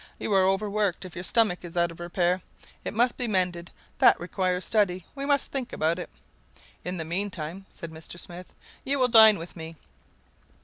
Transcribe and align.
You 0.17 0.33
are 0.33 0.43
over 0.45 0.67
worked. 0.67 1.05
If 1.05 1.13
your 1.13 1.23
stomach 1.23 1.59
is 1.63 1.77
out 1.77 1.91
of 1.91 1.99
repair, 1.99 2.41
it 2.83 2.95
must 2.95 3.17
be 3.17 3.27
mended. 3.27 3.69
That 3.99 4.19
requires 4.19 4.65
study. 4.65 5.05
We 5.13 5.27
must 5.27 5.51
think 5.51 5.71
about 5.71 5.99
it." 5.99 6.09
"In 6.83 6.97
the 6.97 7.05
meantime," 7.05 7.67
said 7.69 7.91
Mr. 7.91 8.17
Smith, 8.19 8.55
"you 8.83 8.97
will 8.97 9.09
dine 9.09 9.37
with 9.37 9.55
me." 9.55 9.75